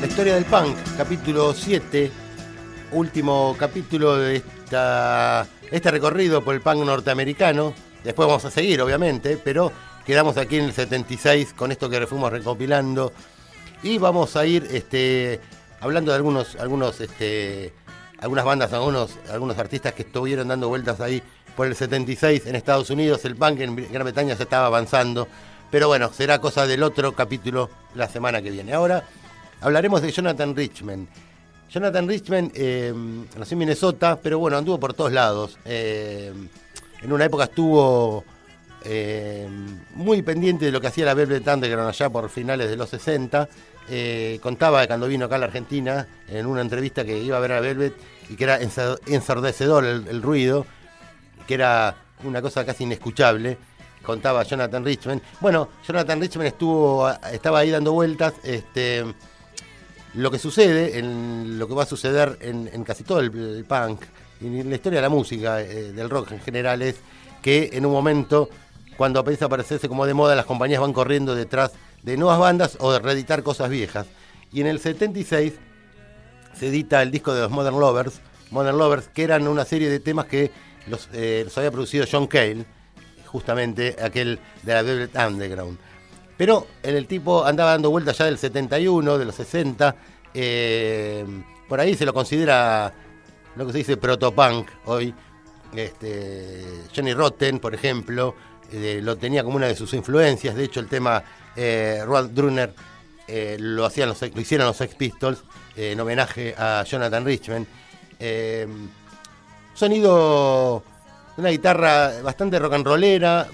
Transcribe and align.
La 0.00 0.06
historia 0.06 0.34
del 0.34 0.44
punk, 0.44 0.76
capítulo 0.96 1.52
7, 1.54 2.10
último 2.92 3.56
capítulo 3.58 4.16
de 4.16 4.36
esta, 4.36 5.46
este 5.70 5.90
recorrido 5.90 6.42
por 6.44 6.54
el 6.54 6.60
punk 6.60 6.84
norteamericano. 6.84 7.74
Después 8.04 8.28
vamos 8.28 8.44
a 8.44 8.50
seguir, 8.50 8.80
obviamente, 8.80 9.36
pero 9.36 9.72
quedamos 10.06 10.36
aquí 10.36 10.58
en 10.58 10.64
el 10.64 10.72
76 10.72 11.54
con 11.54 11.72
esto 11.72 11.90
que 11.90 12.06
fuimos 12.06 12.30
recopilando. 12.30 13.12
Y 13.82 13.98
vamos 13.98 14.36
a 14.36 14.46
ir 14.46 14.66
este, 14.70 15.40
hablando 15.80 16.12
de 16.12 16.16
algunos, 16.16 16.56
algunos 16.56 17.00
este, 17.00 17.72
algunas 18.24 18.44
bandas, 18.46 18.72
algunos, 18.72 19.18
algunos 19.30 19.58
artistas 19.58 19.92
que 19.92 20.00
estuvieron 20.00 20.48
dando 20.48 20.68
vueltas 20.68 20.98
ahí 21.00 21.22
por 21.54 21.66
el 21.66 21.76
76 21.76 22.46
en 22.46 22.56
Estados 22.56 22.88
Unidos, 22.88 23.22
el 23.26 23.36
punk 23.36 23.60
en 23.60 23.76
Gran 23.76 24.02
Bretaña 24.02 24.34
se 24.34 24.44
estaba 24.44 24.64
avanzando, 24.64 25.28
pero 25.70 25.88
bueno, 25.88 26.10
será 26.10 26.40
cosa 26.40 26.66
del 26.66 26.82
otro 26.82 27.12
capítulo 27.12 27.68
la 27.94 28.08
semana 28.08 28.40
que 28.40 28.50
viene. 28.50 28.72
Ahora 28.72 29.04
hablaremos 29.60 30.00
de 30.00 30.10
Jonathan 30.10 30.56
Richman. 30.56 31.06
Jonathan 31.68 32.08
Richman 32.08 32.50
eh, 32.54 32.94
nació 33.38 33.56
en 33.56 33.58
Minnesota, 33.58 34.18
pero 34.22 34.38
bueno, 34.38 34.56
anduvo 34.56 34.80
por 34.80 34.94
todos 34.94 35.12
lados. 35.12 35.58
Eh, 35.66 36.32
en 37.02 37.12
una 37.12 37.26
época 37.26 37.44
estuvo 37.44 38.24
eh, 38.84 39.46
muy 39.96 40.22
pendiente 40.22 40.64
de 40.64 40.72
lo 40.72 40.80
que 40.80 40.86
hacía 40.86 41.04
la 41.04 41.12
Velvet 41.12 41.46
Underground 41.46 41.90
allá 41.90 42.08
por 42.08 42.30
finales 42.30 42.70
de 42.70 42.76
los 42.76 42.88
60. 42.88 43.50
Contaba 44.40 44.86
cuando 44.86 45.06
vino 45.06 45.26
acá 45.26 45.36
a 45.36 45.38
la 45.38 45.46
Argentina, 45.46 46.06
en 46.28 46.46
una 46.46 46.60
entrevista 46.60 47.04
que 47.04 47.18
iba 47.18 47.36
a 47.36 47.40
ver 47.40 47.52
a 47.52 47.60
Velvet, 47.60 47.94
y 48.28 48.36
que 48.36 48.44
era 48.44 48.58
ensordecedor 48.60 49.84
el, 49.84 50.22
ruido, 50.22 50.66
que 51.46 51.54
era 51.54 51.96
una 52.24 52.40
cosa 52.40 52.64
casi 52.64 52.84
inescuchable, 52.84 53.58
contaba 54.02 54.42
Jonathan 54.42 54.84
Richman. 54.84 55.20
Bueno, 55.40 55.68
Jonathan 55.86 56.20
Richman 56.20 56.46
estuvo, 56.46 57.08
estaba 57.32 57.60
ahí 57.60 57.70
dando 57.70 57.92
vueltas. 57.92 58.34
Este, 58.42 59.04
lo 60.14 60.30
que 60.30 60.38
sucede, 60.38 60.98
en, 60.98 61.58
lo 61.58 61.66
que 61.66 61.74
va 61.74 61.82
a 61.82 61.86
suceder 61.86 62.38
en, 62.40 62.84
casi 62.84 63.04
todo 63.04 63.20
el, 63.20 63.64
punk 63.64 64.02
y 64.40 64.60
en 64.60 64.70
la 64.70 64.76
historia 64.76 64.98
de 64.98 65.02
la 65.02 65.08
música, 65.08 65.60
eh, 65.60 65.92
del 65.92 66.08
rock 66.08 66.32
en 66.32 66.40
general, 66.40 66.82
es 66.82 66.96
que 67.42 67.70
en 67.72 67.84
un 67.84 67.92
momento, 67.92 68.48
cuando 68.96 69.20
empieza 69.20 69.46
a 69.46 69.48
aparecerse 69.48 69.88
como 69.88 70.06
de 70.06 70.14
moda, 70.14 70.34
las 70.34 70.46
compañías 70.46 70.80
van 70.80 70.92
corriendo 70.92 71.34
detrás 71.34 71.72
de 72.04 72.16
nuevas 72.16 72.38
bandas 72.38 72.76
o 72.80 72.92
de 72.92 72.98
reeditar 72.98 73.42
cosas 73.42 73.70
viejas. 73.70 74.06
Y 74.52 74.60
en 74.60 74.68
el 74.68 74.78
76 74.78 75.54
se 76.52 76.68
edita 76.68 77.02
el 77.02 77.10
disco 77.10 77.34
de 77.34 77.42
los 77.42 77.50
Modern 77.50 77.80
Lovers, 77.80 78.20
Modern 78.50 78.78
Lovers, 78.78 79.08
que 79.08 79.24
eran 79.24 79.48
una 79.48 79.64
serie 79.64 79.90
de 79.90 79.98
temas 80.00 80.26
que 80.26 80.52
los, 80.86 81.08
eh, 81.12 81.46
había 81.56 81.70
producido 81.70 82.04
John 82.10 82.26
Cale, 82.26 82.64
justamente 83.26 83.96
aquel 84.00 84.38
de 84.62 84.74
la 84.74 84.82
Velvet 84.82 85.16
Underground. 85.16 85.78
Pero 86.36 86.66
el 86.82 87.06
tipo 87.06 87.44
andaba 87.44 87.72
dando 87.72 87.90
vueltas 87.90 88.18
ya 88.18 88.26
del 88.26 88.38
71, 88.38 89.18
de 89.18 89.24
los 89.24 89.34
60, 89.34 89.96
eh, 90.34 91.24
por 91.68 91.80
ahí 91.80 91.94
se 91.94 92.04
lo 92.04 92.12
considera 92.12 92.92
lo 93.56 93.66
que 93.66 93.72
se 93.72 93.78
dice 93.78 93.96
protopunk 93.96 94.68
hoy. 94.84 95.14
Este, 95.74 96.64
Johnny 96.94 97.14
Rotten, 97.14 97.58
por 97.58 97.74
ejemplo, 97.74 98.34
eh, 98.72 99.00
lo 99.02 99.16
tenía 99.16 99.42
como 99.42 99.56
una 99.56 99.66
de 99.66 99.74
sus 99.74 99.92
influencias. 99.94 100.54
De 100.54 100.64
hecho, 100.64 100.80
el 100.80 100.88
tema 100.88 101.22
Rod 101.56 102.30
Drunner 102.30 102.74
lo, 103.58 103.84
hacían 103.84 104.08
los, 104.08 104.20
lo 104.20 104.40
hicieron 104.40 104.66
los 104.66 104.76
Sex 104.76 104.94
Pistols 104.94 105.44
en 105.76 105.98
homenaje 106.00 106.54
a 106.56 106.84
Jonathan 106.84 107.24
Richman. 107.24 107.66
Eh, 108.18 108.66
sonido 109.74 110.82
de 111.36 111.40
una 111.42 111.50
guitarra 111.50 112.22
bastante 112.22 112.58
rock 112.58 112.74
and 112.74 112.86
rollera. 112.86 113.48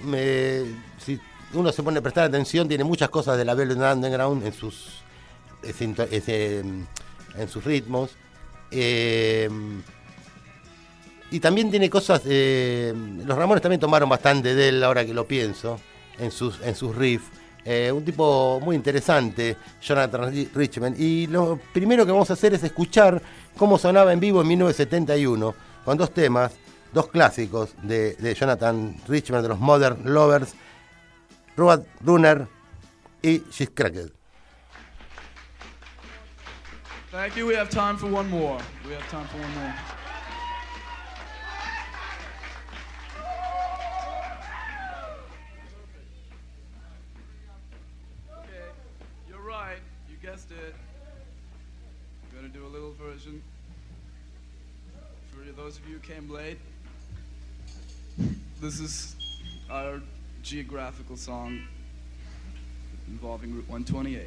si 1.03 1.19
uno 1.53 1.71
se 1.71 1.83
pone 1.83 1.99
a 1.99 2.01
prestar 2.01 2.25
atención, 2.25 2.67
tiene 2.67 2.83
muchas 2.83 3.09
cosas 3.09 3.37
de 3.37 3.45
la 3.45 3.55
Velvet 3.55 3.77
Underground 3.77 4.45
en 4.45 4.53
sus, 4.53 5.01
en 5.63 7.47
sus 7.49 7.63
ritmos. 7.63 8.11
Eh, 8.69 9.49
y 11.31 11.39
también 11.39 11.71
tiene 11.71 11.89
cosas. 11.89 12.21
Eh, 12.25 12.93
los 13.25 13.37
Ramones 13.37 13.61
también 13.61 13.79
tomaron 13.79 14.09
bastante 14.09 14.53
de 14.53 14.69
él, 14.69 14.83
ahora 14.83 15.05
que 15.05 15.13
lo 15.13 15.25
pienso, 15.25 15.79
en 16.19 16.31
sus, 16.31 16.61
en 16.61 16.75
sus 16.75 16.95
riffs. 16.95 17.40
Eh, 17.63 17.91
un 17.91 18.03
tipo 18.03 18.59
muy 18.59 18.75
interesante, 18.75 19.55
Jonathan 19.81 20.33
Richman. 20.53 20.95
Y 20.97 21.27
lo 21.27 21.59
primero 21.73 22.05
que 22.05 22.11
vamos 22.11 22.29
a 22.29 22.33
hacer 22.33 22.53
es 22.53 22.63
escuchar 22.63 23.21
cómo 23.55 23.77
sonaba 23.77 24.11
en 24.13 24.19
vivo 24.19 24.41
en 24.41 24.47
1971, 24.47 25.53
con 25.85 25.97
dos 25.97 26.11
temas, 26.11 26.53
dos 26.91 27.07
clásicos 27.07 27.75
de, 27.83 28.35
Jonathan 28.37 28.95
Richman, 29.07 29.43
de 29.43 29.49
los 29.49 29.59
Modern 29.59 30.11
Lovers, 30.11 30.55
Robert 31.55 31.85
Runner 32.01 32.47
y 33.21 33.43
She's 33.51 33.69
Cracked. 33.69 34.11
Thank 37.11 37.35
you. 37.35 37.45
We 37.45 37.55
have 37.55 37.69
time 37.69 37.97
for 37.97 38.09
one 38.09 38.29
more. 38.29 38.57
We 38.87 38.93
have 38.93 39.05
time. 39.09 39.27
Those 55.63 55.77
of 55.77 55.87
you 55.87 55.93
who 55.93 55.99
came 55.99 56.27
late. 56.27 56.57
This 58.59 58.79
is 58.79 59.15
our 59.69 60.01
geographical 60.41 61.15
song 61.15 61.61
involving 63.07 63.53
Route 63.53 63.69
128. 63.69 64.21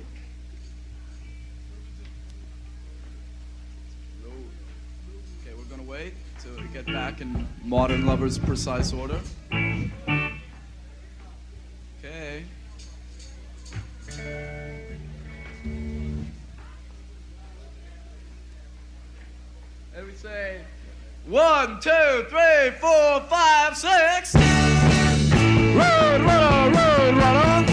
Okay, 5.43 5.55
we're 5.57 5.65
gonna 5.65 5.83
wait 5.83 6.15
we 6.57 6.69
get 6.73 6.87
back 6.87 7.21
in 7.21 7.49
modern 7.65 8.07
lovers' 8.07 8.39
precise 8.39 8.93
order. 8.93 9.19
One, 21.27 21.81
two, 21.81 22.27
three, 22.29 22.71
four, 22.81 23.21
five, 23.29 23.77
six. 23.77 24.35
Road 24.35 26.21
runner, 26.21 26.71
road 26.77 27.15
runner. 27.17 27.67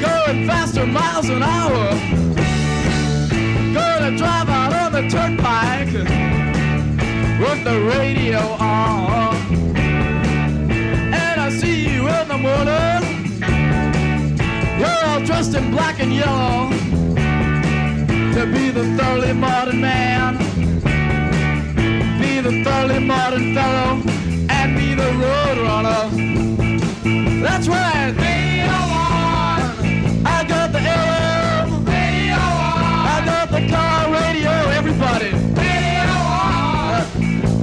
Going 0.00 0.46
faster 0.46 0.86
miles 0.86 1.28
an 1.28 1.42
hour. 1.42 1.90
Gonna 3.74 4.16
drive 4.16 4.48
out 4.48 4.72
on 4.72 4.92
the 4.92 5.08
turnpike 5.08 5.92
with 7.40 7.64
the 7.64 7.80
radio 7.96 8.40
on. 8.58 9.36
And 11.12 11.40
I 11.40 11.50
see 11.50 11.92
you 11.92 12.08
in 12.08 12.28
the 12.28 12.38
morning. 12.38 13.30
You're 14.80 15.04
all 15.10 15.20
dressed 15.24 15.54
in 15.54 15.70
black 15.70 16.00
and 16.00 16.12
yellow 16.12 16.70
to 18.34 18.46
be 18.52 18.70
the 18.70 18.84
thoroughly 18.96 19.32
modern 19.32 19.80
man, 19.80 20.45
the 22.46 22.62
thoroughly 22.62 23.00
modern 23.00 23.54
fellow, 23.54 24.00
and 24.48 24.76
be 24.76 24.94
the 24.94 25.10
road 25.24 25.58
runner. 25.66 26.08
That's 27.42 27.66
right. 27.66 28.14
I 30.24 30.44
got 30.46 30.70
the 30.70 30.78
got 33.24 33.50
the 33.50 33.68
car 33.68 34.12
radio. 34.12 34.50
Everybody. 34.78 35.32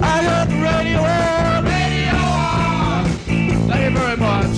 I 0.01 0.21
got 0.27 0.49
the 0.49 0.59
radio 0.67 0.99
Thank 3.69 3.83
you 3.85 3.93
very 3.97 4.17
much. 4.17 4.55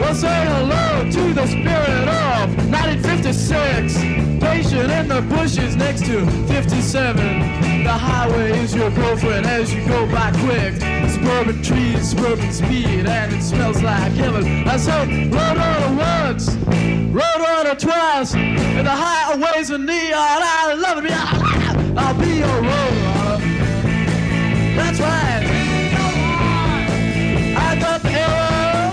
We'll 0.00 0.14
say 0.14 0.38
hello 0.46 0.86
to 1.10 1.34
the 1.34 1.46
spirit 1.46 2.08
of 2.08 2.56
1956 2.70 3.92
patient 4.40 4.90
in 4.90 5.08
the 5.08 5.20
bushes 5.28 5.76
next 5.76 6.06
to 6.06 6.24
57. 6.46 7.67
The 7.88 7.96
highway 7.96 8.50
is 8.58 8.74
your 8.74 8.90
girlfriend 8.90 9.46
as 9.46 9.72
you 9.72 9.82
go 9.86 10.04
by 10.12 10.30
quick. 10.44 10.74
Suburban 11.10 11.62
trees, 11.62 12.10
suburban 12.10 12.52
speed, 12.52 13.06
and 13.06 13.32
it 13.32 13.42
smells 13.42 13.82
like 13.82 14.12
heaven. 14.12 14.68
I 14.68 14.76
said, 14.76 15.08
road 15.32 15.56
runner 15.56 15.96
once, 15.96 16.54
road 17.18 17.40
runner 17.40 17.74
twice, 17.74 18.34
in 18.34 18.84
the 18.84 18.96
highways 19.04 19.70
of 19.70 19.80
neon. 19.80 20.40
I 20.58 20.74
love 20.74 21.02
it. 21.02 21.12
I'll 22.02 22.14
be 22.20 22.30
your 22.44 22.58
road 22.68 22.94
runner. 23.06 23.38
That's 24.76 25.00
right. 25.00 25.44
I 27.56 27.70
got 27.84 28.02
the 28.02 28.12
arrow, 28.26 28.92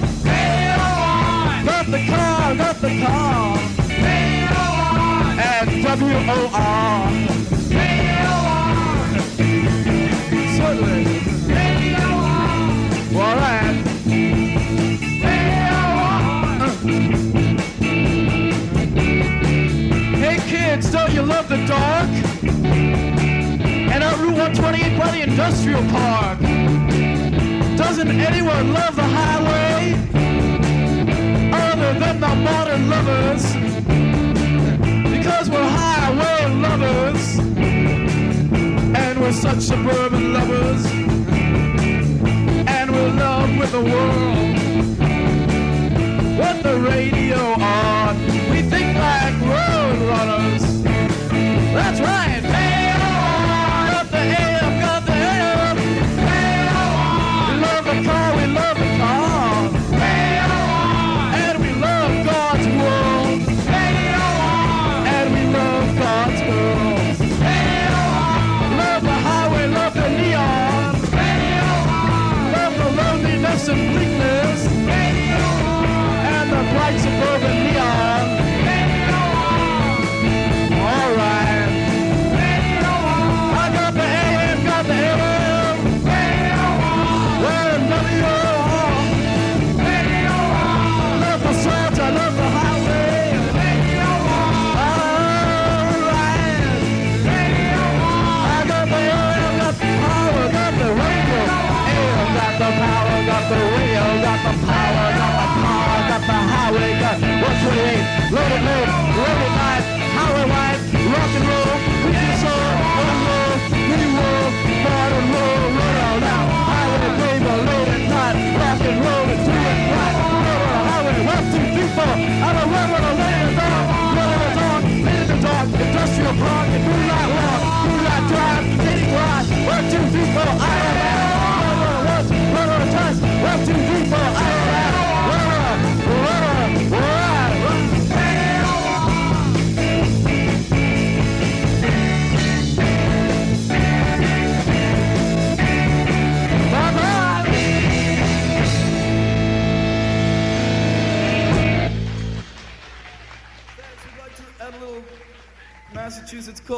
got 1.65 1.85
the 1.95 2.01
car, 2.11 2.55
got 2.55 2.77
the 2.81 2.91
car, 3.03 3.57
and 5.47 5.83
W 5.83 6.17
O 6.29 6.49
R. 6.53 7.34
don't 20.95 21.13
you 21.13 21.23
love 21.23 21.49
the 21.49 21.57
dark? 21.67 22.09
And 23.93 24.01
out 24.01 24.17
Route 24.17 24.37
128 24.37 24.97
by 24.97 25.11
the 25.11 25.23
industrial 25.23 25.83
park. 25.89 26.39
Doesn't 27.75 28.11
anyone 28.29 28.73
love 28.73 28.95
the 28.95 29.09
highway? 29.19 29.93
Other 31.51 31.99
than 31.99 32.19
the 32.21 32.33
modern 32.47 32.89
lovers. 32.95 33.43
Because 35.15 35.49
we're 35.49 35.71
highway 35.83 36.41
lovers. 36.67 37.39
And 39.01 39.19
we're 39.19 39.33
such 39.33 39.59
suburban 39.59 40.31
lovers. 40.31 40.85
And 42.77 42.91
we're 42.93 43.09
in 43.09 43.17
love 43.17 43.49
with 43.59 43.71
the 43.73 43.83
world. 43.91 44.55
What 46.39 46.63
the 46.63 46.77
radio 46.79 47.41
on? 47.59 48.15
We 48.49 48.61
think 48.61 48.97
like 48.97 49.35
road 49.41 49.97
runners. 50.09 50.64
That's 51.75 51.99
right. 51.99 52.34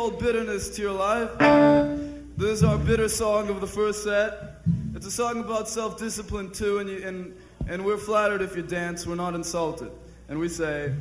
Cold 0.07 0.21
bitterness 0.21 0.69
to 0.69 0.81
your 0.81 0.93
life. 0.93 1.37
This 2.37 2.59
is 2.59 2.63
our 2.63 2.77
bitter 2.77 3.09
song 3.09 3.49
of 3.49 3.59
the 3.59 3.67
first 3.67 4.05
set. 4.05 4.61
It's 4.95 5.05
a 5.05 5.11
song 5.11 5.41
about 5.41 5.67
self-discipline 5.67 6.51
too, 6.51 6.77
and, 6.77 6.89
you, 6.89 7.05
and 7.05 7.35
and 7.67 7.83
we're 7.83 7.97
flattered 7.97 8.41
if 8.41 8.55
you 8.55 8.63
dance. 8.63 9.05
We're 9.05 9.15
not 9.15 9.35
insulted. 9.35 9.91
And 10.29 10.39
we 10.39 10.47
say, 10.47 10.93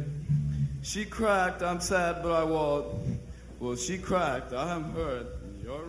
"She 0.82 1.04
cracked. 1.04 1.62
I'm 1.62 1.80
sad, 1.80 2.20
but 2.20 2.32
I 2.32 2.42
won't." 2.42 3.20
Well, 3.60 3.76
she 3.76 3.96
cracked. 3.96 4.52
I 4.52 4.74
am 4.74 4.90
hurt. 4.90 5.26
You're 5.62 5.84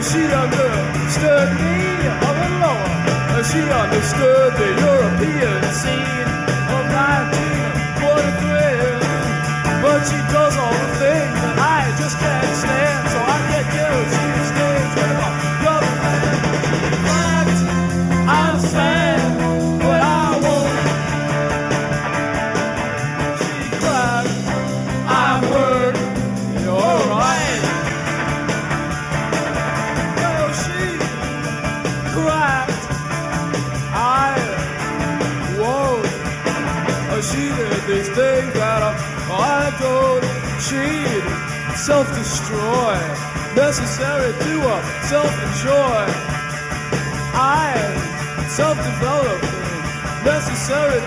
She 0.00 0.24
understood 0.24 1.52
me 1.60 2.08
of 2.24 2.32
a 2.32 2.48
lower. 2.64 3.44
She 3.44 3.60
understood 3.60 4.56
the 4.56 4.72
European 4.80 5.60
scene 5.80 6.32
of 6.72 6.88
1943. 6.88 9.84
But 9.84 10.00
she 10.08 10.16
does 10.32 10.56
all 10.56 10.80
the 10.98 11.01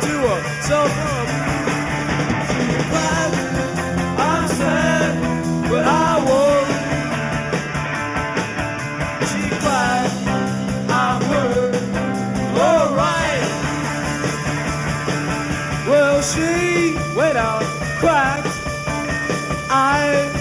to 0.02 0.14
a 0.34 0.36
self. 0.68 0.92
She 2.52 2.66
cried. 2.90 3.34
I'm 4.28 4.48
sad, 4.60 5.12
but 5.70 5.84
I 5.86 6.12
won't. 6.28 6.70
She. 9.30 9.42
I'm 10.90 11.22
hurt. 11.32 11.76
Alright. 12.68 13.44
Well, 15.88 16.22
she 16.22 16.96
went 17.16 17.38
out. 17.38 17.66
I 19.78 20.32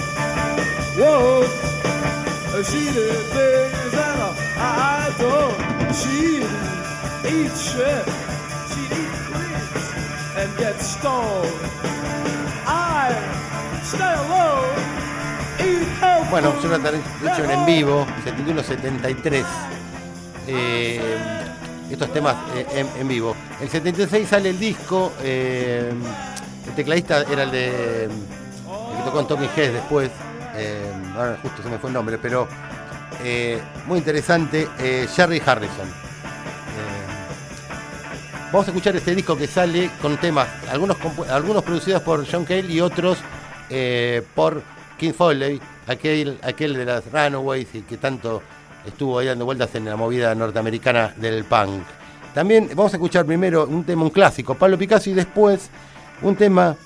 won't. 0.97 1.49
She 2.65 2.85
did 2.85 3.19
things 3.35 3.91
that 3.91 4.17
I 4.57 5.13
don't. 5.19 5.93
She'd 5.93 6.47
eat 7.35 7.53
shit. 7.57 8.04
Get 10.75 10.83
stoned. 10.83 11.53
I 12.67 13.13
stay 13.83 14.13
alone, 14.13 14.85
bueno, 16.29 16.53
en 17.49 17.65
vivo, 17.65 18.05
71-73. 18.25 19.45
Eh, 20.47 20.99
estos 21.89 22.11
temas 22.11 22.35
eh, 22.55 22.85
en, 22.99 23.07
vivo. 23.07 23.35
El 23.61 23.69
76 23.69 24.27
sale 24.27 24.49
el 24.49 24.59
disco. 24.59 25.13
eh, 25.23 25.91
el 26.67 26.73
tecladista 26.75 27.21
era 27.31 27.43
el 27.43 27.51
de. 27.51 28.03
El 28.05 28.97
que 28.97 29.03
tocó 29.05 29.19
en 29.19 29.27
Tommy 29.27 29.49
Hess 29.55 29.73
después. 29.73 30.09
ahora 31.15 31.37
justo 31.41 31.63
se 31.63 31.69
me 31.69 31.77
fue 31.77 31.89
el 31.89 31.93
nombre, 31.93 32.17
pero 32.17 32.47
muy 33.87 33.99
interesante. 33.99 34.67
Jerry 35.15 35.41
Harrison. 35.45 36.04
Vamos 38.55 38.69
a 38.69 38.71
escuchar 38.71 38.95
este 38.95 39.13
disco 39.13 39.35
que 39.35 39.47
sale 39.47 39.91
con 40.01 40.15
temas, 40.15 40.47
algunos, 40.71 40.95
algunos 41.29 41.61
producidos 41.61 42.01
por 42.03 42.25
John 42.25 42.45
Cale 42.45 42.71
y 42.71 42.79
otros 42.79 43.17
eh, 43.69 44.23
por 44.33 44.63
King 44.97 45.11
Foley, 45.11 45.59
aquel, 45.87 46.39
aquel 46.41 46.73
de 46.73 46.85
las 46.85 47.03
Runaways 47.11 47.75
y 47.75 47.81
que 47.81 47.97
tanto 47.97 48.41
estuvo 48.87 49.19
ahí 49.19 49.27
dando 49.27 49.43
vueltas 49.43 49.75
en 49.75 49.83
la 49.83 49.97
movida 49.97 50.33
norteamericana 50.35 51.13
del 51.17 51.43
punk. 51.43 51.83
También 52.33 52.69
vamos 52.73 52.93
a 52.93 52.95
escuchar 52.95 53.25
primero 53.25 53.65
un 53.65 53.83
tema, 53.83 54.03
un 54.03 54.09
clásico, 54.09 54.55
Pablo 54.55 54.77
Picasso, 54.77 55.09
y 55.09 55.13
después 55.13 55.69
un 56.21 56.37
tema 56.37 56.77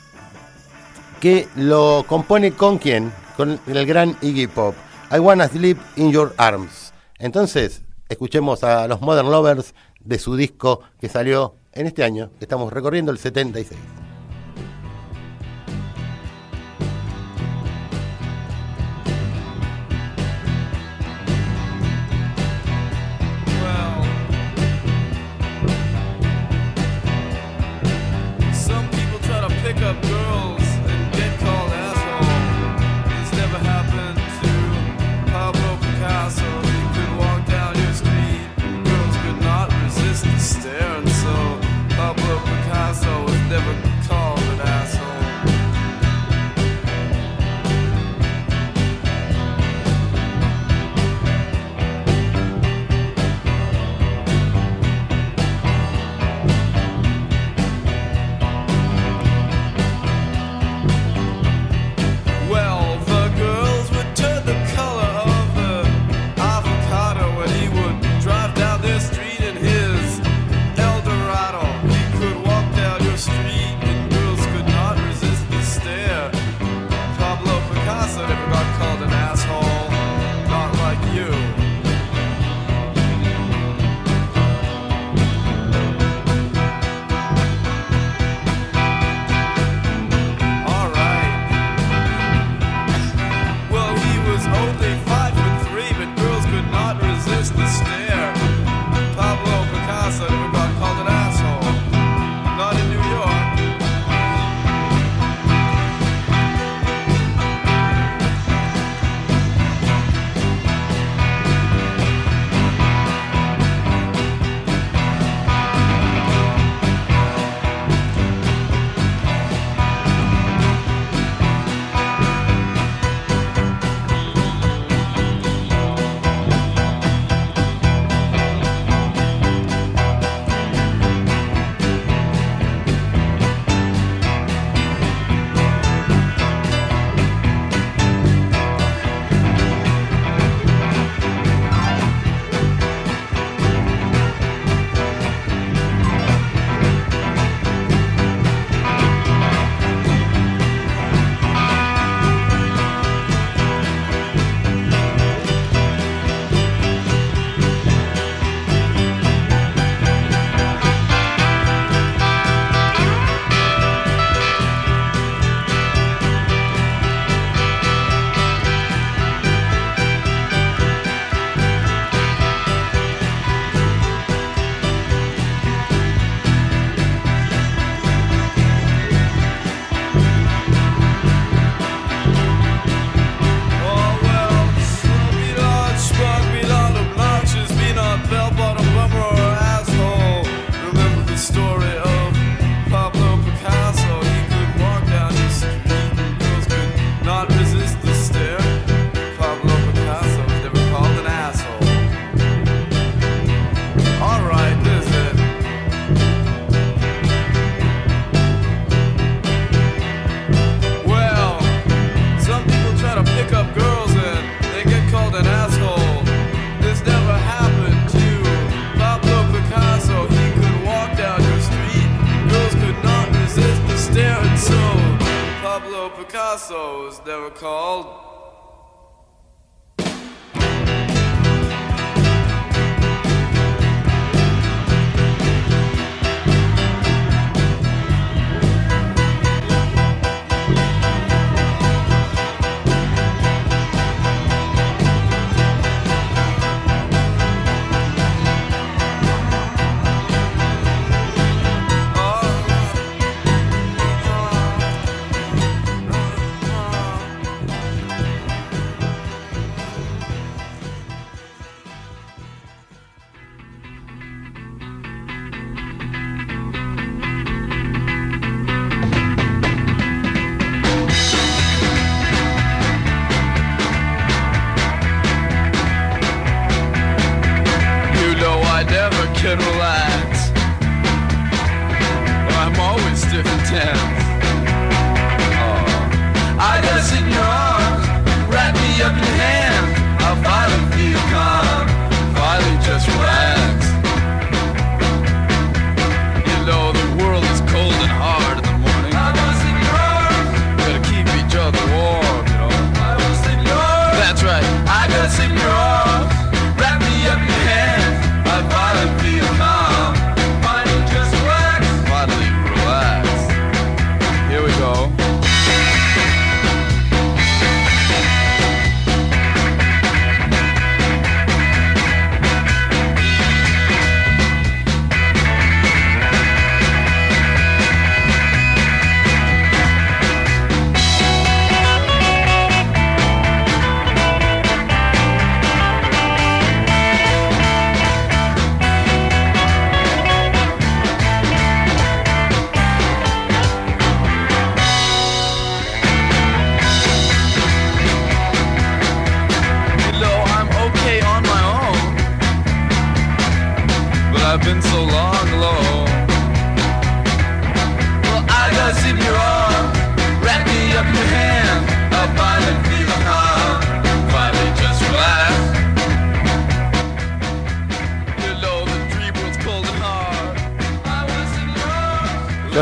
que 1.20 1.48
lo 1.56 2.04
compone 2.08 2.54
con 2.54 2.80
quién? 2.80 3.14
Con 3.38 3.60
el 3.68 3.86
gran 3.86 4.18
Iggy 4.24 4.48
Pop. 4.48 4.74
I 5.12 5.20
Wanna 5.20 5.48
Sleep 5.48 5.78
in 5.98 6.12
Your 6.12 6.34
Arms. 6.38 6.94
Entonces, 7.20 7.84
escuchemos 8.08 8.64
a 8.64 8.88
los 8.88 9.02
Modern 9.02 9.30
Lovers 9.30 9.76
de 10.00 10.18
su 10.18 10.36
disco 10.36 10.82
que 11.00 11.10
salió 11.10 11.59
en 11.80 11.88
este 11.88 12.04
año, 12.04 12.30
estamos 12.42 12.74
recorriendo 12.74 13.10
el 13.10 13.18
76. 13.18 13.80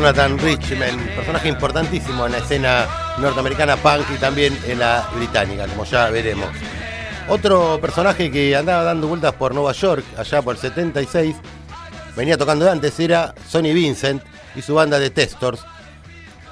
Jonathan 0.07 0.39
Richman, 0.39 0.97
personaje 1.17 1.49
importantísimo 1.49 2.25
en 2.27 2.31
la 2.31 2.37
escena 2.37 2.87
norteamericana 3.19 3.75
punk 3.75 4.05
y 4.15 4.17
también 4.17 4.57
en 4.65 4.79
la 4.79 5.05
británica, 5.13 5.67
como 5.67 5.83
ya 5.83 6.09
veremos. 6.09 6.47
Otro 7.27 7.77
personaje 7.81 8.31
que 8.31 8.55
andaba 8.55 8.83
dando 8.83 9.07
vueltas 9.09 9.33
por 9.33 9.53
Nueva 9.53 9.73
York, 9.73 10.05
allá 10.17 10.41
por 10.41 10.55
el 10.55 10.61
76, 10.61 11.35
venía 12.15 12.37
tocando 12.37 12.71
antes, 12.71 12.97
era 13.01 13.35
Sonny 13.49 13.73
Vincent 13.73 14.23
y 14.55 14.61
su 14.61 14.75
banda 14.75 14.97
de 14.97 15.09
Testors. 15.09 15.59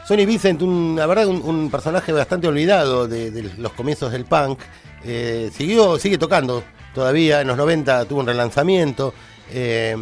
Sonny 0.05 0.25
Vincent, 0.25 0.61
un- 0.61 0.97
la 0.99 1.05
verdad, 1.05 1.27
un, 1.27 1.41
un 1.41 1.71
personaje 1.71 2.11
bastante 2.11 2.49
olvidado 2.49 3.07
de, 3.07 3.31
de 3.31 3.43
los 3.57 3.71
comienzos 3.71 4.11
del 4.11 4.25
punk. 4.25 4.59
Eh, 5.05 5.49
siguió, 5.55 5.97
sigue 5.97 6.17
tocando 6.17 6.61
todavía, 6.93 7.39
en 7.39 7.47
los 7.47 7.55
90 7.55 8.03
tuvo 8.03 8.19
un 8.19 8.27
relanzamiento. 8.27 9.13
eh, 9.49 9.95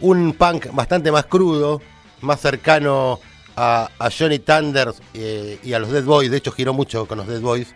un 0.00 0.34
punk 0.34 0.66
bastante 0.72 1.10
más 1.10 1.24
crudo, 1.24 1.80
más 2.20 2.40
cercano 2.40 3.20
a, 3.56 4.10
Johnny 4.16 4.38
Thunders 4.38 5.00
eh, 5.14 5.58
y 5.62 5.72
a 5.72 5.78
los 5.78 5.90
Dead 5.90 6.04
Boys. 6.04 6.30
De 6.30 6.36
hecho, 6.36 6.52
giró 6.52 6.72
mucho 6.72 7.06
con 7.06 7.18
los 7.18 7.26
Dead 7.26 7.40
Boys. 7.40 7.74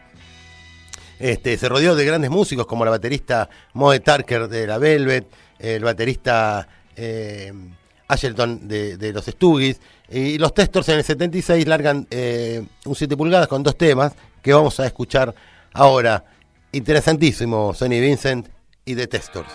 Este, 1.18 1.56
se 1.56 1.68
rodeó 1.68 1.94
de 1.94 2.04
grandes 2.04 2.30
músicos 2.30 2.66
como 2.66 2.84
la 2.84 2.90
baterista 2.90 3.48
Moe 3.74 4.00
Tarker 4.00 4.48
de 4.48 4.66
la 4.66 4.78
Velvet, 4.78 5.26
el 5.58 5.84
baterista 5.84 6.66
eh, 6.96 7.52
Ashelton 8.08 8.66
de, 8.68 9.12
los 9.12 9.26
Stooges. 9.26 9.80
Y 10.10 10.38
los 10.38 10.52
Testors 10.52 10.88
en 10.90 10.98
el 10.98 11.04
76 11.04 11.66
largan 11.66 12.06
eh, 12.10 12.62
un 12.84 12.94
7 12.94 13.16
pulgadas 13.16 13.48
con 13.48 13.62
dos 13.62 13.76
temas 13.76 14.12
que 14.42 14.52
vamos 14.52 14.78
a 14.80 14.86
escuchar 14.86 15.34
ahora. 15.72 16.24
Interesantísimo, 16.72 17.74
Sonny 17.74 18.00
Vincent 18.00 18.48
y 18.84 18.94
The 18.94 19.06
Testors. 19.06 19.52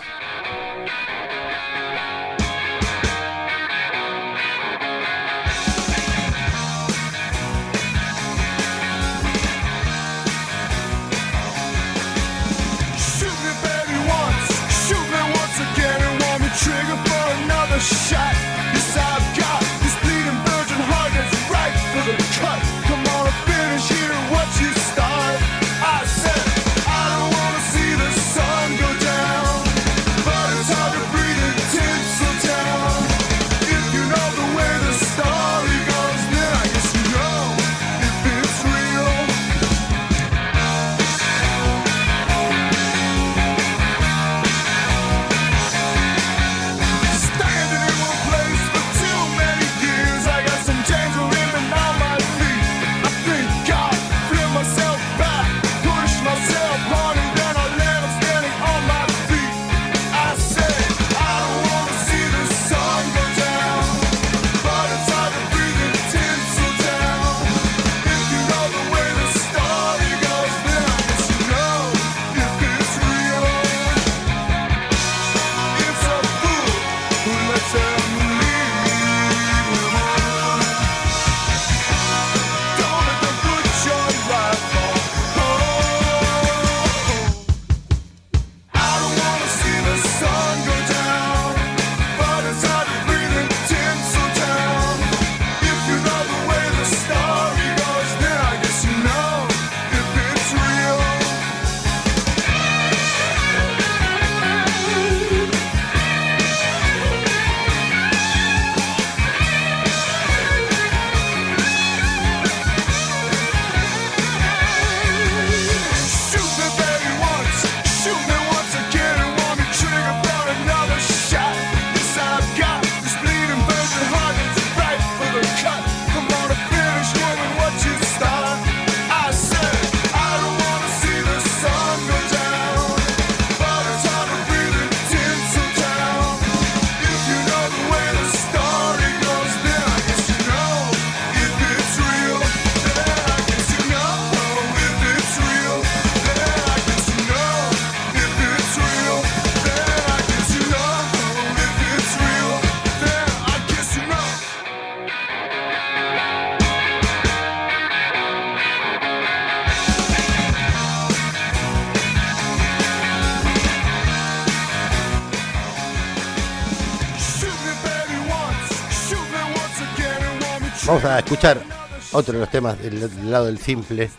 Vamos 170.98 171.12
a 171.12 171.18
escuchar 171.20 171.62
otro 172.10 172.34
de 172.34 172.40
los 172.40 172.50
temas 172.50 172.76
del, 172.82 172.98
del 172.98 173.30
lado 173.30 173.46
del 173.46 173.58
simple. 173.58 174.10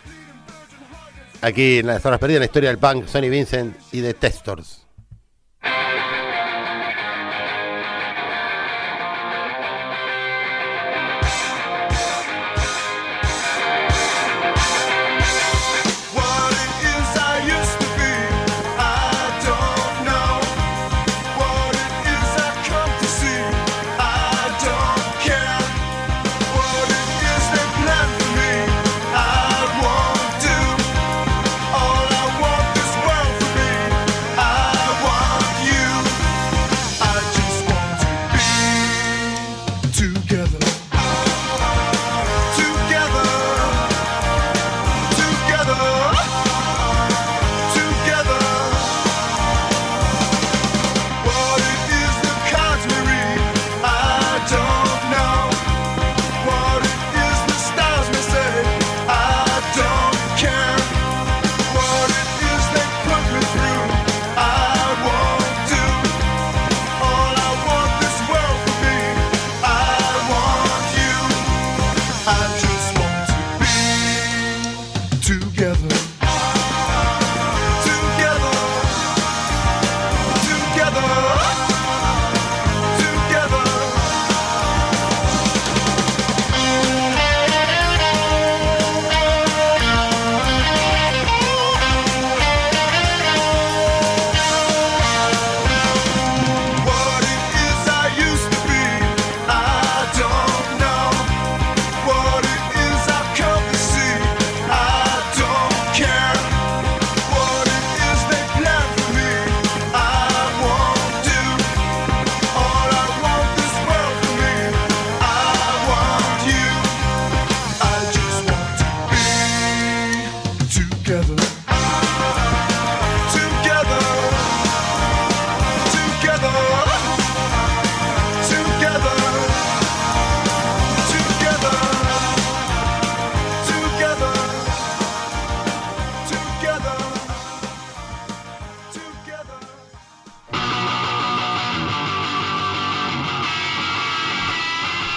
Aquí 1.42 1.80
en 1.80 1.88
las 1.88 2.02
zonas 2.02 2.20
perdidas, 2.20 2.40
la 2.40 2.46
historia 2.46 2.70
del 2.70 2.78
punk, 2.78 3.06
Sonny 3.06 3.28
Vincent 3.28 3.76
y 3.92 4.02
The 4.02 4.14
Testors. 4.14 4.88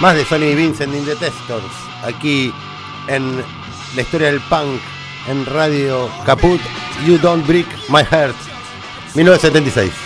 Más 0.02 0.16
de 0.16 0.24
Sonny 0.24 0.56
Vincent 0.56 0.92
in 0.96 1.04
the 1.04 1.14
Testors, 1.14 1.72
aquí 2.02 2.52
en 3.06 3.36
la 3.94 4.02
historia 4.02 4.32
del 4.32 4.40
punk, 4.40 4.80
en 5.28 5.46
Radio 5.46 6.10
Caput, 6.26 6.60
You 7.06 7.18
Don't 7.18 7.46
Break 7.46 7.68
My 7.88 8.02
Heart, 8.02 8.34
1976. 9.14 10.01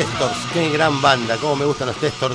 Testors, 0.00 0.46
qué 0.54 0.70
gran 0.70 1.02
banda, 1.02 1.36
cómo 1.36 1.56
me 1.56 1.66
gustan 1.66 1.88
los 1.88 1.96
Testors. 1.98 2.34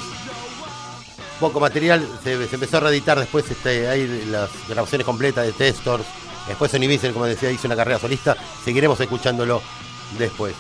Poco 1.40 1.60
material, 1.60 2.08
se, 2.24 2.34
empezó 2.34 2.78
a 2.78 2.82
reeditar 2.82 3.18
después 3.18 3.50
este, 3.50 4.08
las 4.28 4.52
grabaciones 4.70 5.04
completas 5.04 5.48
de 5.48 5.52
Testors. 5.52 6.06
Después 6.48 6.70
Sonny 6.70 6.86
Vincent, 6.86 7.14
como 7.14 7.26
decía, 7.26 7.50
hizo 7.50 7.68
una 7.68 7.76
carrera 7.76 7.98
solista. 7.98 8.38
Seguiremos 8.64 9.00
escuchándolo 9.00 9.64
después. 10.20 10.54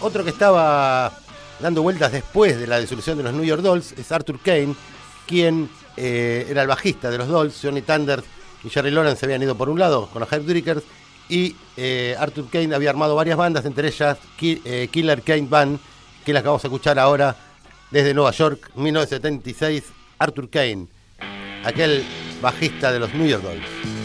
Otro 0.00 0.24
que 0.24 0.30
estaba 0.30 1.12
dando 1.60 1.82
vueltas 1.82 2.10
después 2.10 2.58
de 2.58 2.66
la 2.66 2.80
disolución 2.80 3.16
de 3.16 3.22
los 3.22 3.32
New 3.32 3.44
York 3.44 3.62
Dolls 3.62 3.92
es 3.92 4.10
Arthur 4.10 4.40
Kane, 4.40 4.74
quien 5.28 5.70
eh, 5.96 6.48
era 6.50 6.62
el 6.62 6.68
bajista 6.68 7.12
de 7.12 7.18
los 7.18 7.28
Dolls. 7.28 7.60
Johnny 7.62 7.82
Thunders 7.82 8.24
y 8.64 8.70
Jerry 8.70 8.90
Lawrence 8.90 9.20
se 9.20 9.26
habían 9.26 9.40
ido 9.40 9.54
por 9.54 9.68
un 9.68 9.78
lado 9.78 10.08
con 10.08 10.18
los 10.18 10.28
Heartbreakers 10.28 10.82
y 11.28 11.54
eh, 11.76 12.16
Arthur 12.18 12.48
Kane 12.50 12.74
había 12.74 12.90
armado 12.90 13.14
varias 13.14 13.36
bandas, 13.36 13.64
entre 13.66 13.86
ellas 13.86 14.18
eh, 14.40 14.88
Killer 14.90 15.22
Kane 15.22 15.46
Band, 15.48 15.78
que 16.24 16.32
la 16.32 16.40
acabamos 16.40 16.62
de 16.62 16.68
escuchar 16.68 16.98
ahora 16.98 17.36
desde 17.90 18.14
Nueva 18.14 18.30
York, 18.30 18.70
1976, 18.74 19.84
Arthur 20.18 20.48
Kane, 20.48 20.86
aquel 21.64 22.04
bajista 22.40 22.92
de 22.92 23.00
los 23.00 23.12
New 23.14 23.26
York 23.26 23.42
Dolls. 23.42 23.99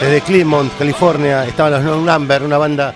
Desde 0.00 0.20
Cleveland, 0.20 0.70
California, 0.78 1.46
estaban 1.46 1.72
los 1.72 1.82
No 1.82 2.00
Number, 2.02 2.42
una 2.42 2.58
banda 2.58 2.94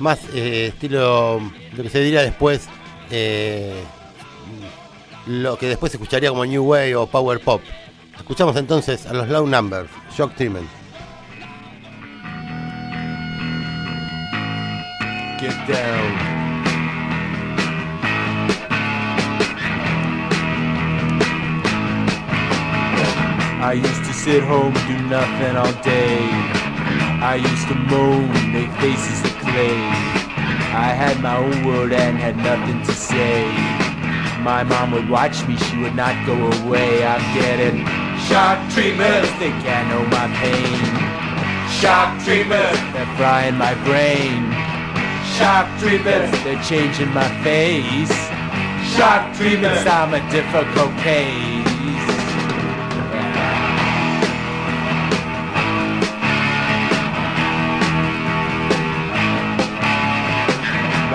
más 0.00 0.18
eh, 0.34 0.66
estilo, 0.74 1.40
lo 1.76 1.82
que 1.82 1.88
se 1.88 2.00
diría 2.00 2.22
después, 2.22 2.68
eh, 3.10 3.82
lo 5.26 5.56
que 5.56 5.68
después 5.68 5.92
se 5.92 5.96
escucharía 5.96 6.30
como 6.30 6.44
New 6.44 6.64
Wave 6.64 6.96
o 6.96 7.06
Power 7.06 7.38
Pop. 7.40 7.62
Escuchamos 8.16 8.56
entonces 8.56 9.06
a 9.06 9.12
los 9.12 9.28
Low 9.28 9.46
Number, 9.46 9.86
Shock 10.16 10.34
Treatment. 10.34 10.68
Get 15.38 15.54
down. 15.68 16.39
I 23.62 23.74
used 23.74 24.04
to 24.04 24.12
sit 24.14 24.42
home, 24.42 24.74
and 24.74 24.88
do 24.88 25.08
nothing 25.08 25.54
all 25.54 25.72
day. 25.84 26.16
I 27.20 27.34
used 27.36 27.68
to 27.68 27.74
moan, 27.74 28.32
make 28.54 28.72
faces 28.80 29.20
of 29.20 29.36
clay. 29.44 29.76
I 30.72 30.96
had 30.96 31.20
my 31.20 31.36
own 31.36 31.66
world 31.66 31.92
and 31.92 32.16
had 32.16 32.38
nothing 32.38 32.82
to 32.82 32.92
say. 32.92 33.44
My 34.40 34.64
mom 34.64 34.92
would 34.92 35.10
watch 35.10 35.46
me, 35.46 35.58
she 35.58 35.76
would 35.76 35.94
not 35.94 36.16
go 36.24 36.32
away. 36.64 37.04
I'm 37.04 37.20
getting 37.36 37.84
shock 38.32 38.56
treatment, 38.72 39.28
they 39.36 39.52
can't 39.60 39.92
know 39.92 40.08
my 40.08 40.26
pain. 40.40 40.80
Shock 41.68 42.16
treatment, 42.24 42.80
they're 42.96 43.12
frying 43.20 43.56
my 43.56 43.74
brain. 43.84 44.48
Shock 45.36 45.68
treatment, 45.78 46.32
they're 46.44 46.64
changing 46.64 47.12
my 47.12 47.28
face. 47.44 48.16
Shock 48.96 49.36
treatment, 49.36 49.86
I'm 49.86 50.14
a 50.16 50.22
difficult 50.32 50.96
case. 51.04 51.69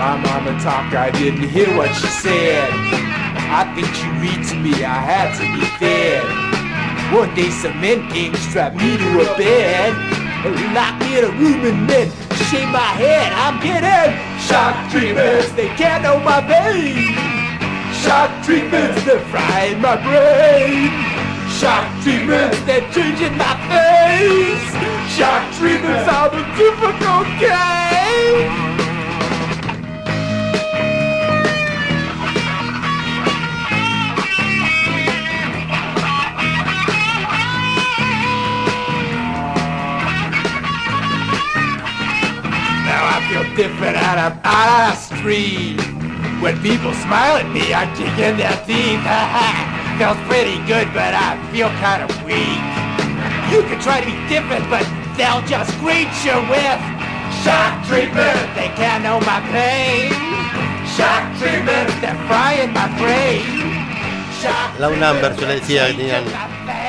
My 0.06 0.14
mama 0.14 0.54
talked, 0.62 0.94
I 0.94 1.10
didn't 1.10 1.50
hear 1.50 1.66
what 1.76 1.90
she 1.90 2.06
said. 2.06 2.70
I 3.50 3.66
think 3.74 3.90
she 3.90 4.06
read 4.22 4.38
to 4.50 4.54
me, 4.54 4.86
I 4.86 5.02
had 5.02 5.34
to 5.34 5.42
be 5.50 5.66
fed. 5.82 6.22
One 7.10 7.34
day 7.34 7.50
some 7.50 7.74
men 7.80 8.06
came, 8.14 8.32
strapped 8.38 8.76
me 8.78 8.94
to 9.02 9.08
a 9.26 9.28
bed, 9.34 9.90
and 10.46 10.54
locked 10.70 11.02
me 11.02 11.18
in 11.18 11.24
a 11.26 11.32
room 11.34 11.58
and 11.66 11.90
then 11.90 12.06
shave 12.46 12.70
my 12.70 12.94
head. 12.94 13.34
I'm 13.34 13.58
getting 13.58 14.14
shock 14.46 14.78
treatments, 14.94 15.50
they 15.58 15.74
can't 15.74 16.06
know 16.06 16.22
my 16.22 16.38
pain. 16.38 17.10
Shock 18.06 18.30
treatments, 18.46 19.02
they're 19.02 19.18
frying 19.26 19.82
my 19.82 19.98
brain. 20.06 20.94
Shock 21.58 21.82
treatments, 22.06 22.62
they're 22.62 22.86
changing 22.94 23.34
my 23.34 23.58
face. 23.66 24.70
Shock 25.18 25.42
treatments 25.58 26.06
are 26.06 26.30
the 26.30 26.46
difficult 26.54 27.26
game. 27.42 28.85
Feel 43.28 43.44
different 43.56 43.96
out 43.96 44.18
of 44.18 44.32
out 44.44 44.68
of 44.70 44.94
the 44.94 45.16
street. 45.16 45.80
When 46.42 46.60
people 46.60 46.92
smile 47.06 47.36
at 47.40 47.48
me, 47.50 47.72
I 47.72 47.88
kick 47.96 48.12
in 48.20 48.36
their 48.36 48.56
teeth. 48.68 49.00
Feels 49.98 50.20
pretty 50.28 50.58
good, 50.68 50.92
but 50.92 51.16
I 51.16 51.40
feel 51.50 51.70
kind 51.80 52.04
of 52.04 52.10
weak. 52.28 52.60
You 53.48 53.62
can 53.64 53.80
try 53.80 54.00
to 54.00 54.06
be 54.06 54.16
different, 54.28 54.68
but 54.68 54.84
they'll 55.16 55.40
just 55.48 55.72
greet 55.80 56.12
you 56.20 56.36
with 56.52 56.78
shock 57.40 57.72
treatment. 57.88 58.36
They 58.52 58.68
can't 58.76 59.00
know 59.02 59.16
my 59.24 59.40
pain. 59.48 60.12
Shock 60.96 61.24
treatment. 61.40 61.88
They're 62.04 62.20
frying 62.28 62.72
my 62.76 62.88
brain. 63.00 63.40
Shock 64.42 64.78
La 64.78 64.88
Unamber, 64.90 65.34
yo 65.40 65.46
le 65.46 65.54
decía 65.60 65.86
que 65.88 65.94
tenían, 65.94 66.24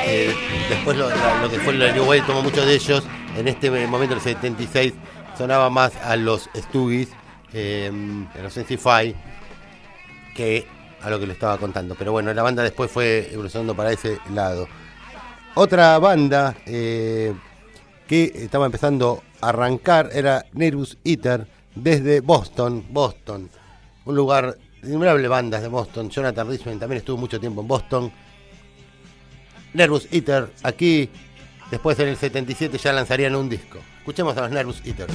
eh, 0.04 0.34
después 0.68 0.96
lo, 0.98 1.08
la- 1.08 1.40
lo 1.42 1.48
que 1.50 1.58
fue 1.60 1.72
la 1.72 1.92
New 1.92 2.04
Wave 2.04 2.20
tomó 2.26 2.42
muchos 2.42 2.66
de 2.66 2.74
ellos. 2.74 3.02
En 3.36 3.48
este 3.48 3.70
momento, 3.86 4.14
el 4.14 4.20
76, 4.20 4.92
sonaba 5.38 5.70
más 5.70 5.94
a 5.96 6.16
los 6.16 6.50
Stooges, 6.54 7.08
eh, 7.52 7.90
a 8.36 8.42
los 8.42 8.52
Sensify, 8.52 9.14
que 10.34 10.66
a 11.00 11.08
lo 11.10 11.20
que 11.20 11.28
le 11.28 11.32
estaba 11.32 11.56
contando. 11.58 11.94
Pero 11.94 12.10
bueno, 12.10 12.34
la 12.34 12.42
banda 12.42 12.64
después 12.64 12.90
fue 12.90 13.28
evolucionando 13.32 13.74
para 13.76 13.92
ese 13.92 14.18
lado. 14.34 14.66
Otra 15.54 15.96
banda 16.00 16.56
eh, 16.66 17.32
que 18.08 18.24
estaba 18.34 18.66
empezando 18.66 19.22
a 19.40 19.50
arrancar 19.50 20.10
era 20.12 20.44
Nervous 20.52 20.98
Eater 21.04 21.46
desde 21.74 22.20
Boston, 22.20 22.84
Boston, 22.90 23.48
un 24.04 24.16
lugar 24.16 24.58
de 24.82 24.88
innumerables 24.88 25.28
bandas 25.28 25.62
de 25.62 25.68
Boston. 25.68 26.10
Jonathan 26.10 26.48
Richman 26.48 26.80
también 26.80 26.98
estuvo 26.98 27.16
mucho 27.16 27.38
tiempo 27.38 27.60
en 27.60 27.68
Boston. 27.68 28.12
Nervous 29.74 30.08
Eater, 30.10 30.52
aquí, 30.64 31.08
después 31.70 31.98
en 32.00 32.08
el 32.08 32.16
77 32.16 32.78
ya 32.78 32.92
lanzarían 32.92 33.34
un 33.34 33.48
disco. 33.48 33.78
Escuchemos 33.98 34.36
a 34.36 34.42
los 34.42 34.50
Nervous 34.50 34.82
Eater. 34.84 35.08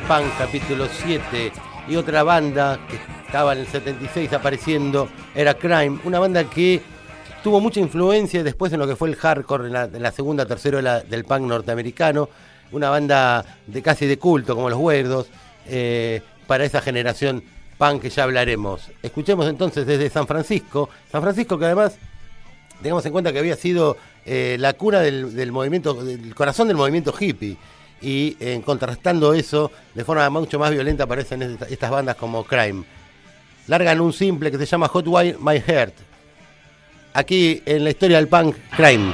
Punk, 0.00 0.26
capítulo 0.38 0.86
7, 0.90 1.52
y 1.88 1.96
otra 1.96 2.22
banda 2.22 2.78
que 2.88 2.98
estaba 3.26 3.52
en 3.52 3.60
el 3.60 3.66
76 3.66 4.32
apareciendo 4.32 5.08
era 5.34 5.54
Crime, 5.54 5.98
una 6.04 6.18
banda 6.18 6.44
que 6.44 6.82
tuvo 7.42 7.60
mucha 7.60 7.80
influencia 7.80 8.42
después 8.42 8.72
en 8.72 8.80
lo 8.80 8.86
que 8.86 8.96
fue 8.96 9.08
el 9.08 9.16
hardcore 9.16 9.66
en 9.68 10.02
la, 10.02 10.12
segunda, 10.12 10.46
tercera 10.46 11.00
del 11.00 11.24
punk 11.24 11.42
norteamericano, 11.42 12.28
una 12.72 12.90
banda 12.90 13.44
de 13.66 13.82
casi 13.82 14.06
de 14.06 14.18
culto 14.18 14.54
como 14.54 14.68
los 14.68 14.78
Weirdos, 14.78 15.28
eh, 15.66 16.22
para 16.46 16.64
esa 16.64 16.80
generación 16.80 17.42
punk 17.78 18.02
que 18.02 18.10
ya 18.10 18.24
hablaremos. 18.24 18.90
Escuchemos 19.02 19.46
entonces 19.46 19.86
desde 19.86 20.10
San 20.10 20.26
Francisco, 20.26 20.88
San 21.10 21.22
Francisco 21.22 21.58
que 21.58 21.66
además 21.66 21.96
tengamos 22.82 23.04
en 23.06 23.12
cuenta 23.12 23.32
que 23.32 23.38
había 23.38 23.56
sido 23.56 23.96
eh, 24.24 24.56
la 24.58 24.74
cuna 24.74 25.00
del, 25.00 25.52
movimiento, 25.52 25.94
del 25.94 26.34
corazón 26.34 26.68
del 26.68 26.76
movimiento 26.76 27.14
hippie. 27.18 27.56
Y 28.00 28.36
eh, 28.38 28.60
contrastando 28.64 29.34
eso, 29.34 29.72
de 29.94 30.04
forma 30.04 30.28
mucho 30.30 30.58
más 30.58 30.70
violenta 30.70 31.04
aparecen 31.04 31.42
esta- 31.42 31.66
estas 31.66 31.90
bandas 31.90 32.16
como 32.16 32.44
Crime. 32.44 32.84
Largan 33.66 34.00
un 34.00 34.12
simple 34.12 34.50
que 34.50 34.58
se 34.58 34.66
llama 34.66 34.88
Hot 34.88 35.06
Wire 35.06 35.36
My 35.40 35.60
Heart. 35.60 35.94
Aquí 37.14 37.62
en 37.66 37.84
la 37.84 37.90
historia 37.90 38.16
del 38.18 38.28
punk, 38.28 38.56
Crime. 38.76 39.12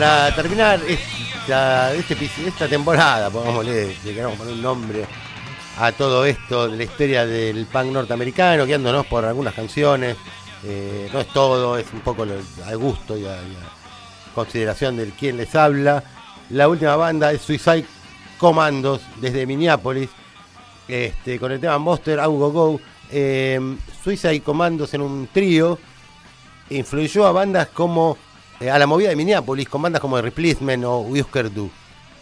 Para 0.00 0.34
terminar 0.34 0.80
esta, 0.88 1.92
este 1.92 2.16
esta 2.46 2.66
temporada, 2.66 3.28
pongámosle, 3.28 3.88
le 4.02 4.14
queremos 4.14 4.38
poner 4.38 4.54
un 4.54 4.62
nombre 4.62 5.04
a 5.78 5.92
todo 5.92 6.24
esto 6.24 6.68
de 6.68 6.76
la 6.78 6.84
historia 6.84 7.26
del 7.26 7.66
punk 7.66 7.92
norteamericano, 7.92 8.64
guiándonos 8.64 9.04
por 9.06 9.26
algunas 9.26 9.52
canciones. 9.52 10.16
eh, 10.64 11.10
no 11.12 11.20
es 11.20 11.28
todo, 11.28 11.76
es 11.76 11.84
un 11.92 12.00
poco 12.00 12.22
al 12.22 12.78
gusto 12.78 13.16
y 13.18 13.26
a, 13.26 13.42
y 13.42 13.56
consideración 14.34 14.96
del 14.96 15.12
quien 15.12 15.36
les 15.36 15.54
habla. 15.54 16.02
La 16.48 16.66
última 16.66 16.96
banda 16.96 17.30
es 17.30 17.42
Suicide 17.42 17.84
Commandos 18.38 19.02
desde 19.20 19.44
Minneapolis, 19.44 20.08
este, 20.88 21.38
con 21.38 21.52
el 21.52 21.60
tema 21.60 21.76
Monster 21.78 22.20
Go 22.24 22.50
Go. 22.50 22.80
Eh, 23.10 23.76
Suicide 24.02 24.40
Commandos 24.40 24.94
en 24.94 25.02
un 25.02 25.28
trío 25.30 25.78
influyó 26.70 27.26
a 27.26 27.32
bandas 27.32 27.68
como 27.68 28.16
a 28.68 28.78
la 28.78 28.86
movida 28.86 29.08
de 29.08 29.16
Minneapolis 29.16 29.68
con 29.68 29.82
bandas 29.82 30.00
como 30.00 30.20
Replacement 30.20 30.84
o 30.84 31.00
Whisker 31.00 31.52
Du 31.52 31.70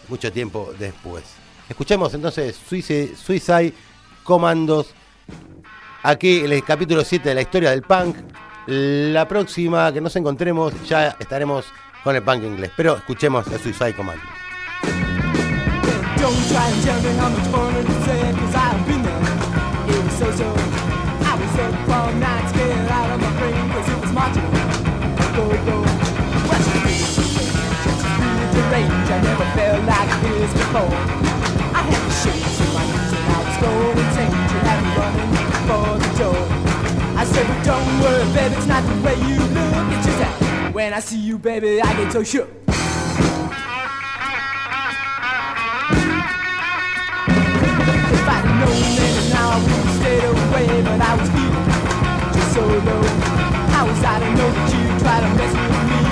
mucho 0.08 0.32
tiempo 0.32 0.72
después. 0.78 1.24
Escuchemos 1.68 2.14
entonces 2.14 2.56
Suicide, 2.56 3.14
Suicide 3.16 3.74
Commandos 4.24 4.94
aquí 6.02 6.40
el 6.40 6.62
capítulo 6.64 7.04
7 7.04 7.28
de 7.28 7.34
la 7.34 7.42
historia 7.42 7.70
del 7.70 7.82
punk. 7.82 8.16
La 8.66 9.26
próxima 9.26 9.92
que 9.92 10.00
nos 10.00 10.14
encontremos 10.16 10.72
ya 10.86 11.16
estaremos 11.18 11.66
con 12.04 12.14
el 12.16 12.22
punk 12.22 12.44
inglés, 12.44 12.70
pero 12.76 12.96
escuchemos 12.96 13.46
a 13.48 13.58
Suicide 13.58 13.94
Commandos. 13.94 14.28
Don't. 25.66 25.97
Felt 29.68 29.84
like 29.84 30.08
this 30.22 30.52
before. 30.52 30.94
I 31.76 31.82
had 31.88 32.00
the 32.08 32.12
shakes 32.22 32.56
in 32.64 32.70
my 32.72 32.84
knees 32.88 33.12
and 33.18 33.26
I 33.36 33.38
was 33.44 33.56
going 33.64 33.98
insane. 34.00 34.32
You 34.52 34.58
had 34.68 34.78
me 34.84 34.90
running 34.96 35.32
for 35.68 35.86
the 36.04 36.10
door. 36.20 36.42
I 37.20 37.22
said, 37.24 37.44
but 37.48 37.60
don't 37.68 37.88
worry, 38.00 38.24
baby, 38.32 38.54
it's 38.56 38.66
not 38.66 38.82
the 38.88 38.96
way 39.04 39.16
you 39.28 39.36
look. 39.56 39.92
It's 39.92 40.06
just 40.06 40.18
that 40.24 40.34
when 40.72 40.94
I 40.94 41.00
see 41.00 41.18
you, 41.18 41.38
baby, 41.38 41.82
I 41.82 41.92
get 41.98 42.12
so 42.12 42.22
shook. 42.22 42.48
If 48.16 48.28
I'd 48.36 48.44
known 48.60 48.80
then 48.96 49.14
now 49.36 49.48
I 49.52 49.58
would've 49.64 49.92
stayed 50.00 50.24
away, 50.32 50.68
but 50.88 51.00
I 51.08 51.12
was 51.18 51.28
feeling 51.34 51.68
just 52.32 52.50
so 52.54 52.64
low. 52.64 53.04
How 53.74 53.84
was 53.86 54.02
I 54.02 54.18
to 54.18 54.28
know 54.38 54.50
that 54.50 54.68
you 54.72 54.82
try 55.02 55.20
to 55.20 55.28
mess 55.36 55.52
with 55.52 56.02
me 56.04 56.07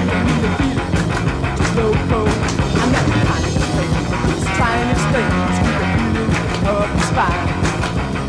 spine. 7.17 7.49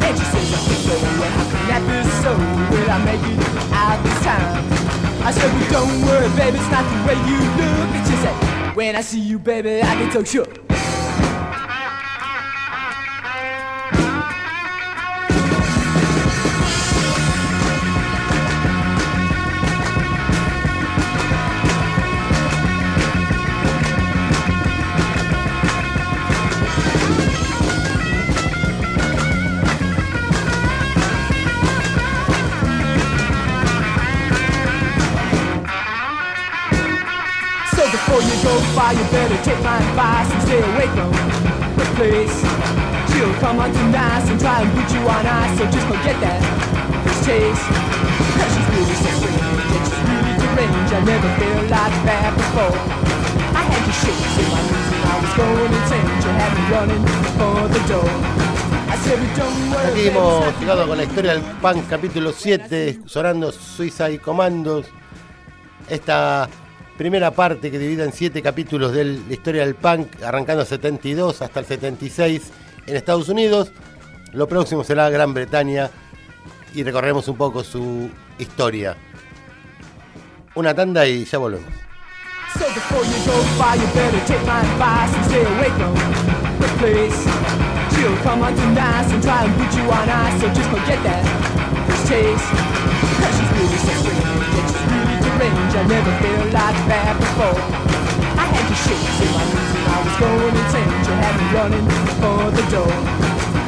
And 0.08 0.18
she 0.18 0.24
says 0.32 0.48
I 0.54 0.60
think 0.64 0.80
so, 0.88 0.96
well 1.20 1.32
how 1.36 1.46
can 1.52 1.64
that 1.68 1.84
be 1.92 2.00
so? 2.24 2.32
Will 2.72 2.90
I 2.90 2.98
make 3.04 3.24
it 3.32 3.40
out 3.76 4.00
this 4.06 4.20
time? 4.24 5.28
I 5.28 5.32
said, 5.32 5.52
well 5.52 5.72
don't 5.76 6.02
worry, 6.08 6.30
baby, 6.38 6.58
it's 6.58 6.72
not 6.72 6.86
the 6.88 6.98
way 7.08 7.18
you 7.28 7.38
look. 7.60 7.90
It's 8.00 8.10
just 8.10 8.24
that 8.24 8.76
when 8.78 8.96
I 8.96 9.02
see 9.02 9.20
you, 9.20 9.40
baby, 9.40 9.82
I 9.82 9.94
get 10.00 10.14
so 10.14 10.24
shook. 10.24 10.66
So 37.88 37.94
before 37.96 38.20
you 38.20 38.36
go 38.44 38.52
far, 38.76 38.92
you 38.92 39.00
better 39.16 39.40
take 39.48 39.64
my 39.64 39.80
advice 39.80 40.28
and 40.28 40.42
stay 40.44 40.60
away 40.60 40.88
from 40.92 41.08
the 41.80 41.88
place. 41.96 42.36
She'll 43.08 43.32
come 43.40 43.64
on 43.64 43.72
too 43.72 43.88
nice 43.96 44.28
and 44.28 44.38
try 44.38 44.60
and 44.60 44.70
put 44.76 44.92
you 44.92 45.08
on 45.08 45.24
ice, 45.24 45.58
so 45.58 45.64
just 45.72 45.88
forget 45.88 46.20
that. 46.20 46.44
This 47.08 47.16
chase, 47.24 47.64
'Cause 48.36 48.52
she's 48.52 48.68
really 48.76 48.92
so 48.92 49.10
strange 49.24 49.72
and 49.72 49.84
she's 49.88 50.04
really 50.04 50.36
deranged. 50.36 50.92
I 50.92 51.02
never 51.08 51.30
felt 51.40 51.70
like 51.72 51.96
that 52.04 52.32
before. 52.36 52.76
I 53.56 53.64
had 53.72 53.82
the 53.88 53.94
shakes 54.04 54.36
in 54.36 54.48
my 54.52 54.62
knees 54.68 54.92
and 54.92 55.08
I 55.08 55.16
was 55.24 55.32
going 55.40 55.72
insane. 55.80 56.10
She 56.24 56.30
had 56.40 56.52
me 56.58 56.64
running 56.76 57.04
for 57.40 57.56
the 57.72 57.82
door. 57.88 58.12
I 58.92 58.96
said, 59.00 59.18
"But 59.22 59.32
don't 59.40 59.60
worry, 59.72 59.88
Aquí 59.88 60.08
hemos 60.10 60.60
llegado 60.60 60.88
con 60.88 60.98
la 60.98 61.04
historia 61.04 61.32
del 61.32 61.44
punk 61.64 61.88
capítulo 61.88 62.34
7, 62.34 63.00
sonando 63.06 63.50
Suicide 63.54 64.20
Commandos. 64.20 64.88
Esta 65.88 66.50
primera 66.98 67.32
parte 67.32 67.72
que 67.72 67.80
divide 67.80 68.04
en 68.04 68.12
7 68.12 68.41
capítulos 68.41 68.91
de 68.91 69.06
la 69.06 69.34
historia 69.34 69.64
del 69.64 69.76
punk, 69.76 70.22
arrancando 70.24 70.66
72 70.66 71.41
hasta 71.41 71.60
el 71.60 71.66
76 71.66 72.52
en 72.88 72.95
Estados 72.95 73.30
Unidos. 73.30 73.72
Lo 74.34 74.48
próximo 74.48 74.84
será 74.84 75.10
Gran 75.10 75.34
Bretaña 75.34 75.89
y 76.74 76.84
recorremos 76.84 77.28
un 77.28 77.38
poco 77.38 77.64
su 77.64 78.10
historia. 78.38 78.98
Una 80.56 80.74
tanda 80.74 81.08
y 81.08 81.24
ya 81.26 81.38
volvemos. 81.38 81.70
So 82.58 82.66
I 95.78 95.86
never 95.86 96.09
felt 96.17 96.49
like 96.57 96.80
that 96.89 97.13
before. 97.21 97.53
I 97.53 98.45
had 98.49 98.65
the 98.65 98.78
shakes 98.82 99.21
in 99.21 99.30
my 99.30 99.45
knees 99.45 99.73
and 99.78 99.86
I 99.93 99.97
was 100.01 100.15
going 100.17 100.55
insane. 100.57 100.89
She 101.05 101.13
had 101.21 101.36
me 101.38 101.45
running 101.53 101.86
for 102.17 102.49
the 102.49 102.65
door. 102.73 102.89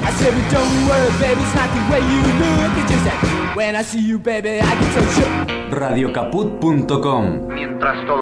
I 0.01 0.09
said, 0.17 0.33
but 0.33 0.45
don't 0.49 0.73
worry, 0.89 1.13
baby, 1.21 1.37
it's 1.37 1.53
not 1.53 1.69
the 1.69 1.81
way 1.93 2.01
you 2.01 2.21
look. 2.41 2.73
It's 2.81 2.89
just 2.89 3.05
that 3.05 3.53
when 3.55 3.75
I 3.75 3.83
see 3.83 4.01
you, 4.01 4.17
baby, 4.17 4.59
I 4.59 4.73
get 4.73 4.89
so 4.97 5.01
shook. 5.21 5.29
Radiocaput.com 5.69 7.23